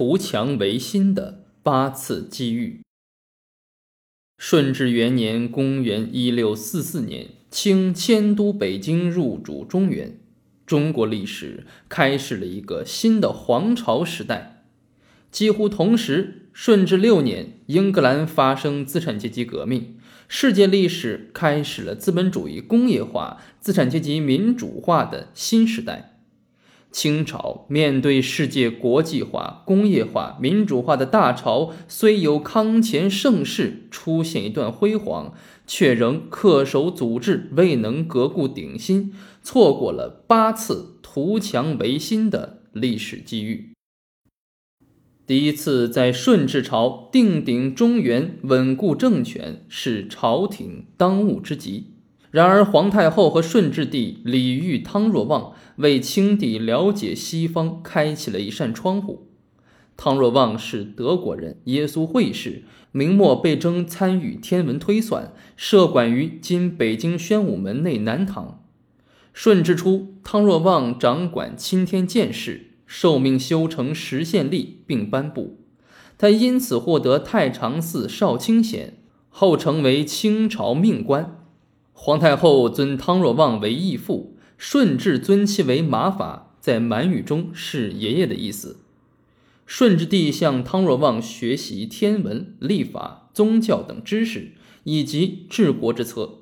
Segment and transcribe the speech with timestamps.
[0.00, 2.80] 图强维新的八次机遇。
[4.38, 10.18] 顺治元年（公元1644年），清迁都北京，入主中原，
[10.64, 14.64] 中国历史开始了一个新的皇朝时代。
[15.30, 26.09] 几乎同时，顺治六年，英格兰发生资产阶级革命，世界历史开始了资本主义工业化、资产阶级民主化的新时代。
[26.92, 35.34] 清朝面对世界国际化、工业化、民主化的大潮，虽有康乾盛世出现一段辉煌，
[35.66, 39.12] 却仍恪守祖制，未能革故鼎新，
[39.42, 43.72] 错过了八次图强维新的历史机遇。
[45.26, 51.99] 第一次在顺治朝定鼎中原、稳固政权，是朝廷当务之急。
[52.30, 59.26] 然而，皇太后和顺治帝李煜、汤若望为清帝了解西方开启了一扇窗户。
[59.96, 68.62] 汤若望是德国人，耶稣会士，明末被征参与天文推算，设馆于今北京宣武门内南堂。
[69.32, 75.58] 顺治初，汤若望掌管钦天监事，受命修成实宪历，并颁布，
[76.16, 81.36] 他因此获得太常寺少卿衔，后成为清朝命官。
[82.02, 88.78] 皇太后尊汤若望为义父，顺治尊其为马法，在满语中是爷爷的意思。
[89.66, 94.52] 顺治帝向汤若望学习天文、历法、宗教等知识，
[94.84, 96.38] 以及治国之策。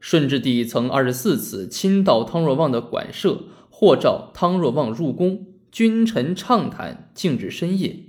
[0.00, 8.00] 顺治帝曾二十四次亲到汤若望的馆舍，或召汤若望入宫，君臣畅谈，静至深夜。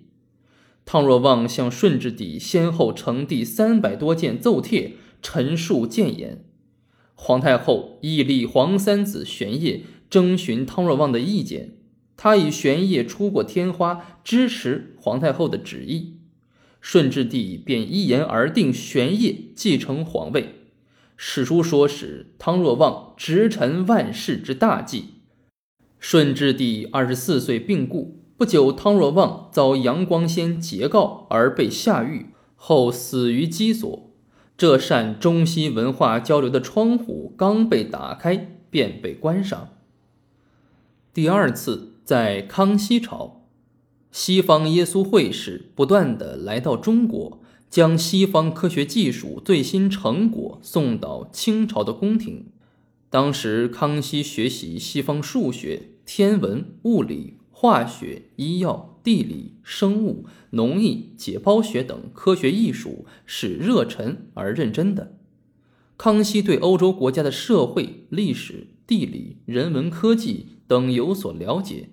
[0.84, 6.44] 汤若望向顺治帝先后呈递三百多件奏帖，陈述谏言。
[7.16, 11.78] 皇太后亦立皇三子玄烨征询汤若望的意见，
[12.16, 16.20] 他以玄烨出过天花，支持皇太后的旨意。
[16.80, 20.50] 顺治帝便一言而定，玄烨继承皇位。
[21.18, 25.06] 史书说是汤若望直陈万世之大计。
[26.00, 34.15] 顺治帝二十四岁病故，不久，汤若望遭杨光先截告而被下狱，后死于羁所。
[34.58, 39.70] 这扇中西文化交流的窗户刚被打开，便被关上。
[41.14, 43.48] 第二次，在康熙朝，
[44.12, 47.40] 西方耶稣会士不断的来到中国，
[47.70, 52.48] 将西方科学技术最新成果送到清朝的宫廷。
[53.10, 57.38] 当时，康熙学习西方数学、天文、物理。
[57.58, 65.20] 化学、医药、地理、生物、农艺、解剖学等科学艺术是热忱而认真的。
[65.96, 71.90] 康熙对欧洲国家的社会、历史、地理、人文、科技等有所了解。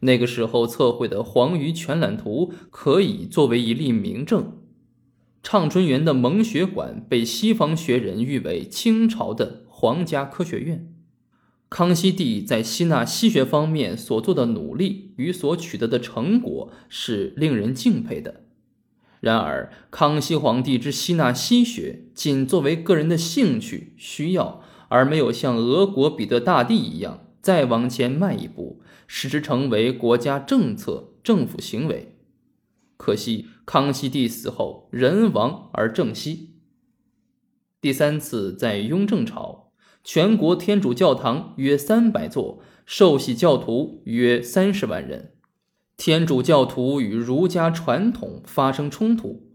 [0.00, 4.58] 那个时候测绘的《黄鱼全览图》可以作为一例明证。
[5.40, 10.93] 畅春园的蒙学馆被西方学人誉为清朝的皇家科学院。
[11.74, 18.42] 康熙帝在吸纳西学方面所做的努力与所取得的成果是令人敬佩的。
[19.18, 32.14] 然而，康熙皇帝之吸纳西学，仅作为个人的兴趣需要，而没有像俄国彼得大帝一样再往前迈一步，使之成为国家政策、政府行为。
[32.96, 36.50] 可惜，康熙帝死后人亡而政息。
[37.80, 39.63] 第三次在雍正朝。
[40.06, 45.32] 全国天主教堂约三百座，受洗教徒约三十万人。
[45.96, 49.48] 天主教徒与儒家传统发生冲突。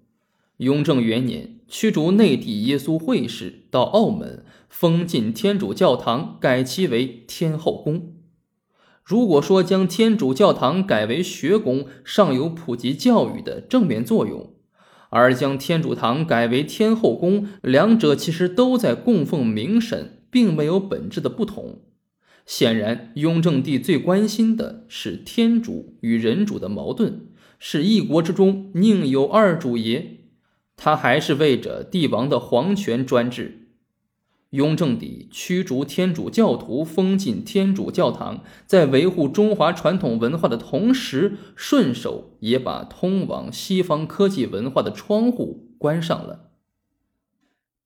[0.58, 8.16] 雍正元年，驱逐内地耶稣会士到澳门，封禁天主教堂，改其为天后宫。
[9.04, 14.52] 如果说将天主教堂改为学宫，尚有普及教育的正面作用。
[15.12, 21.82] 而将天主堂改为天后宫，两者其实都在供奉明神，并没有本质的不同。
[22.46, 27.28] 显然，雍正帝最关心的是天主与人主的矛盾，
[27.60, 30.22] 是一国之中宁有二主爷，
[30.76, 33.68] 他还是为着帝王的皇权专制。
[34.52, 46.50] 雍正帝驱逐天主教徒，封禁天主教堂，在维护中华传统文化的同时，顺手也把通往西方科技文化的窗户关上了。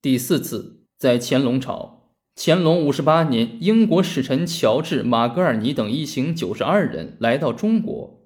[0.01, 2.02] 第四次，在乾隆朝，
[2.35, 8.21] 乾隆五十八年，英国使臣乔治·马格尔尼等一行九十二人来到中国，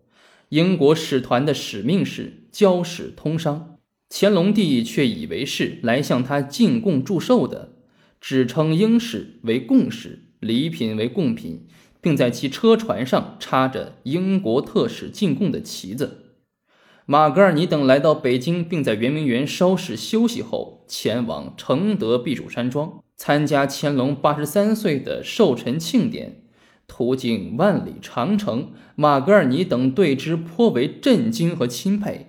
[0.50, 3.78] 英国使团的使命是交使通商，
[4.10, 7.74] 乾隆帝却以为是来向他进贡祝寿的。
[8.22, 11.68] 只称英使为贡使，礼品为贡品，
[12.02, 16.34] 并在其车船上插着英国特使进贡的旗子。
[17.06, 26.44] 马格尔尼等来到北京，并在圆明园稍事休息后，前往承德避暑山庄参加乾隆八十三岁的寿辰庆典。
[26.88, 32.28] 途经万里长城，马格尔尼等对之颇为震惊和钦佩。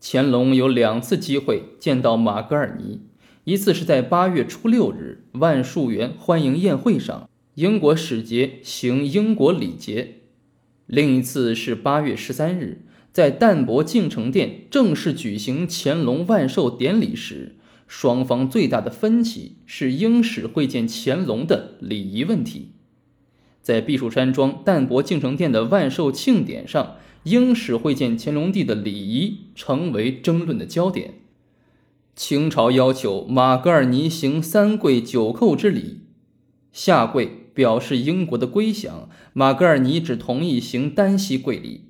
[0.00, 3.00] 乾隆有两次机会见到马格尔尼，
[3.42, 10.20] 一次是在八月初六日万树园欢迎宴会上，英国使节行英国礼节；
[10.86, 12.82] 另一次是八月十三日。
[13.12, 17.56] 在淡泊敬诚殿正式举行乾隆万寿典礼时，
[17.86, 22.72] 双方最大的分歧是英使会见乾隆的礼仪问题。
[23.62, 31.14] 在避暑山庄淡泊敬诚殿的万寿庆典上，英使会见乾隆帝的礼仪成为争论的焦点。
[32.14, 36.00] 清朝要求马格尔尼行三跪九叩之礼，
[36.72, 41.86] 下跪表示英国的归降，马格尔尼只同意行单膝跪礼。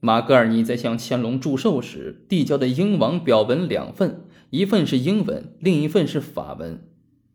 [0.00, 4.20] 马格尔尼在向乾隆祝寿时递交的英王表文两份，
[4.56, 6.80] 一份是英文，另一份是法文。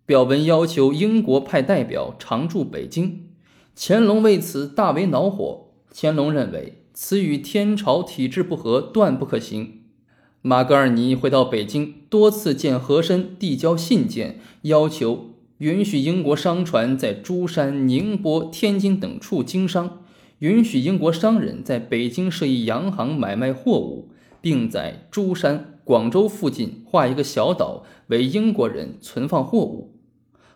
[0.08, 3.28] 表文要求英国派代表常驻北京，
[3.76, 5.68] 乾隆为此大为恼火。
[5.94, 9.82] 乾隆认为此与天朝体制不合，断不可行。
[10.42, 20.00] 马格尔尼回到北京，多次见和珅，递交信件，要求允许英国商船在珠山、宁波、天津等处经商。
[20.40, 24.10] 允许英国商人在北京设一洋行买卖货物，
[24.42, 30.00] 并在珠山、广州附近划一个小岛为英国人存放货物，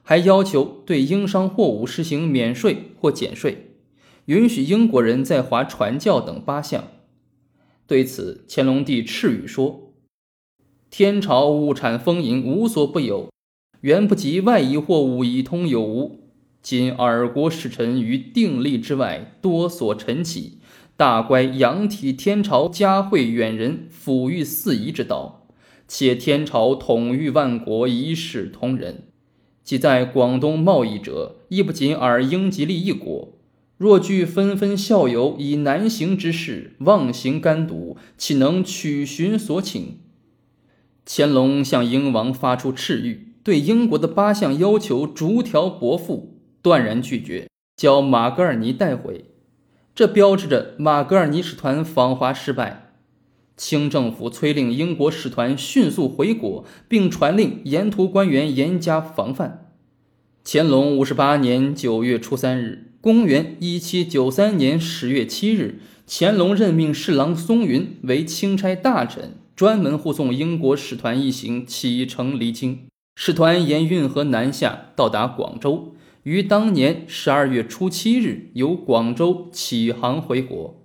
[0.02, 3.72] 还要求对英商货物实行免税或减税，
[4.28, 6.86] 允许英国人在华传教等八项。
[7.86, 9.92] 对此，乾隆帝敕语说
[10.90, 13.30] ：“天朝物产丰盈，无所不有，
[13.82, 16.22] 远不及外夷货物以通有无。”
[16.64, 20.60] 今尔国使臣于定力之外多所陈起，
[20.98, 25.46] 大乖仰体天朝嘉惠远人抚育四夷之道，
[25.90, 29.04] 且天朝统御万国一视同仁，
[29.62, 33.34] 即在广东贸易者亦不仅尔英吉利一国。
[33.78, 40.00] 若据纷纷效友以难行之事妄行干渎，岂能取寻所请？
[41.06, 46.40] 乾隆向英王发出敕谕，对英国的八项要求逐条驳复。
[46.62, 49.26] 断然拒绝将马格尔尼带回，
[49.96, 52.92] 这标志着马格尔尼使团访华失败。
[53.56, 59.72] 清政府催令英国使团迅速回国，并传令沿途官员严加防范。
[60.44, 72.82] 乾隆五十八年九月初三日，公元一七九三年十月七日，乾隆任命侍郎松云为钦差大臣，专门护送英国使团一行启程离京。
[73.16, 75.96] 使团沿运河南下，到达广州。
[76.26, 80.82] 于当年十二月初七日由广州启航回国。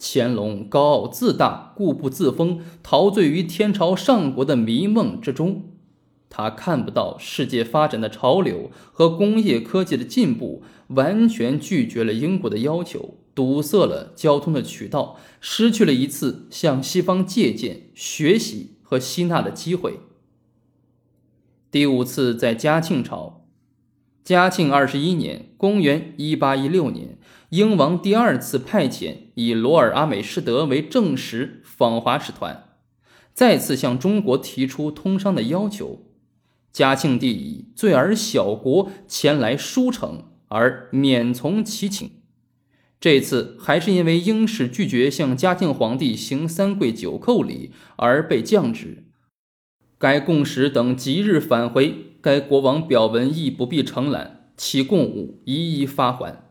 [0.00, 5.74] 乾隆高傲自大、固步自封，陶醉于天朝上国的迷梦之中。
[6.30, 20.00] 他看不到世界发展的潮流和工业科技的进步，完全拒绝了英国的要求，堵塞了交通的渠道，失去了一次向西方借鉴、学习和吸纳的机会。
[21.70, 23.37] 第五次在嘉庆朝。
[24.28, 27.16] 嘉庆二十一年（公元一八一六年），
[27.48, 32.64] 英王第二次派遣以罗尔阿美士德为正使访华使团，
[33.32, 36.02] 再次向中国提出通商的要求。
[36.70, 42.10] 嘉庆帝以罪而小国前来书城，而免从其请。
[43.00, 49.04] 这次还是因为英使拒绝向嘉庆皇帝行三跪九叩礼而被降职。
[49.96, 52.07] 该贡使等即日返回。
[52.20, 56.44] 该国王表文亦不必承揽，其贡物一一发还。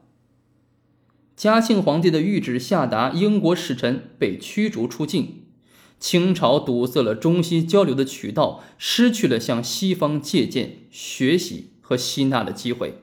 [1.35, 5.43] 嘉庆皇帝的谕旨下达，英国使臣被驱逐出境，
[5.99, 13.01] 清朝堵塞了中西交流的渠道，失去了向西方借鉴、学习和吸纳的机会。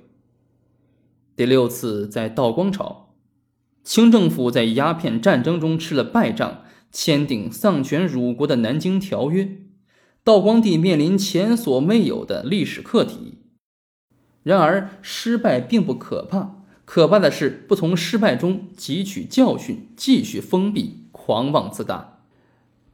[1.36, 3.14] 第六次在道光朝，
[3.84, 9.44] 清政府在鸦片战争中吃了败仗，签订丧权辱国的《南京条约》。
[10.24, 13.40] 道光帝面临前所未有的历史课题。
[14.42, 22.20] 然而，失败并不可怕，可怕的是不从失败中汲取教训，继续封闭、狂妄自大。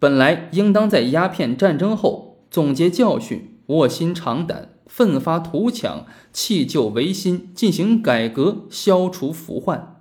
[0.00, 10.00] 本来应当在鸦片战争后总结教训，卧薪尝胆，奋发图强，弃旧维新，进行改革，消除腐患。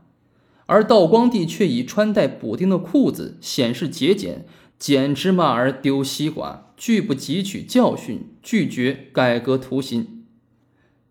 [0.66, 4.48] 而道光帝却以穿戴补丁的裤子显示节俭。
[4.80, 10.24] 捡芝麻而丢西瓜，拒不汲取教训，拒绝改革图新。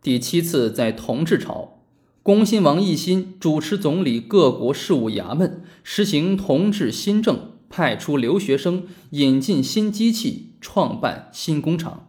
[0.01, 1.83] 第七次在同治朝，
[2.23, 12.09] 恭亲王奕欣主持总理各国事务衙门，实行同治新政，派出留学生，引进新机器，创办新工厂，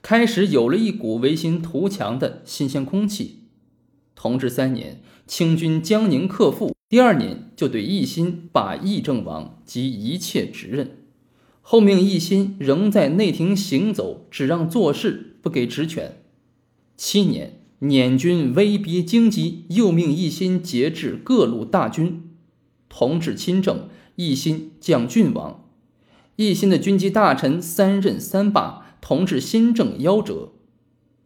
[0.00, 3.40] 开始有了一股维新图强的新鲜空气。
[4.14, 10.98] 同治三年，清军江宁克复，第二年就对奕欣罢议政王及一切职任。
[11.66, 16.18] 后命一心仍在内廷行走，只让做事，不给职权。
[16.94, 22.22] 七年，捻军威逼京畿，又命一心节制各路大军。
[22.90, 25.64] 同治亲政，一心降郡王。
[26.36, 30.52] 一心的军机大臣三任三罢，同治新政夭折。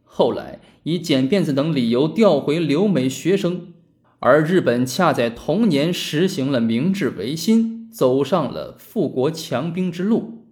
[0.04, 3.72] 后来以剪辫子等理由调回留美学生，
[4.20, 7.77] 而日本恰在同年实行了明治维新。
[7.98, 10.44] 走上了富国强兵之路，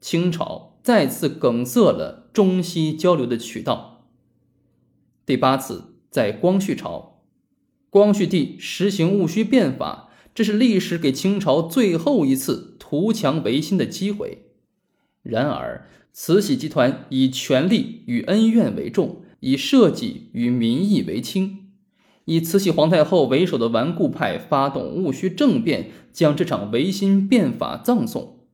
[0.00, 4.06] 清朝再次梗塞了中西交流的渠道。
[5.26, 7.24] 第八次，在光绪朝，
[7.90, 14.52] 光绪帝实行戊戌变法，这是历史给清朝最后一次图强维新的机会。
[15.24, 21.69] 然而，慈禧集团以权力与恩怨为重，以社稷与民意为轻。
[22.30, 28.46] 以慈禧皇太后为首的顽固派发动戊戌政变，将这场维新变法葬送。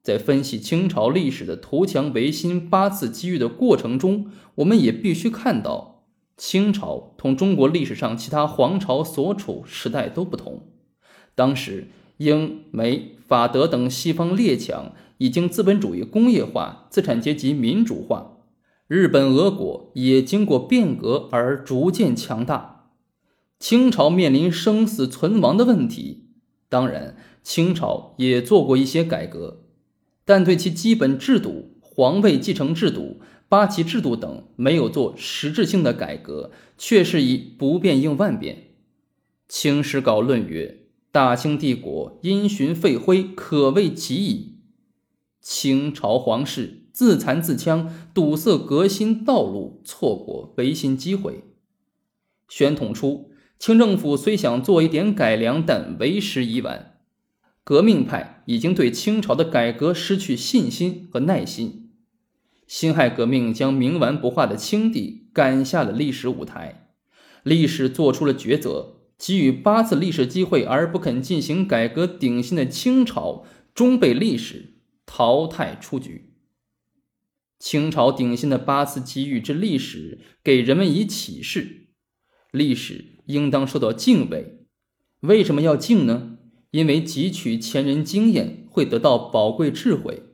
[0.00, 6.04] 在分析清朝历史的图强维新八次机遇的过程中，我们也必须看到，
[6.36, 10.68] 清朝同中国历史上其他皇朝所处时代都不同。
[11.34, 11.88] 当时，
[12.18, 18.46] 英、美、法、德等西方列强已经资本主义工业化，资产阶级民主化；
[18.86, 22.76] 日本、俄国也经过变革而逐渐强大。
[23.60, 26.24] 清朝面临生死存亡的问题，
[26.70, 29.64] 当然，清朝也做过一些改革，
[30.24, 38.56] 但对其基本制度、皇位继承制度、八旗制度等没有做实质性的改革，却是以不变应万变。
[39.46, 44.56] 《清史稿》论曰：“大清帝国因循废灰，可谓极矣。
[45.42, 51.44] 清朝皇室自残自戕，堵塞革新道路，错过维新机会。”
[52.48, 53.29] 宣统初。
[53.60, 56.98] 清政府虽想做一点改良，但为时已晚。
[57.62, 61.90] 革命派已经对清朝的改革失去信心和耐心。
[62.66, 66.88] 辛亥革命将冥顽不化的清帝赶下了历史舞台。
[67.42, 76.32] 历史做出了抉择：给予八次历史机会而不肯进行改革鼎新的清朝，终被历史淘汰出局。
[77.58, 81.79] 清朝鼎新的八次机遇之历史，给人们以启示：
[82.52, 83.06] 历史。
[83.30, 84.66] 应当受到敬畏。
[85.20, 86.38] 为什么要敬呢？
[86.72, 90.24] 因为汲取前人经验会得到宝贵智慧。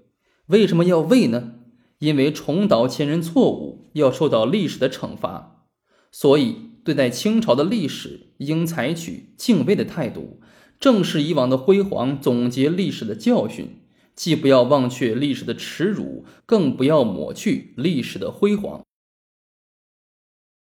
[0.47, 1.57] 为什么要畏呢？
[1.99, 5.67] 因为重蹈前人错误要受到历史的惩罚。
[6.11, 10.41] 所以，对待清朝的历史，应采取敬畏的态度，
[10.81, 13.83] 正视以往的辉煌，总结历史的教训。
[14.15, 18.83] 既不要忘却历史的耻辱，更不要抹去历史的辉煌。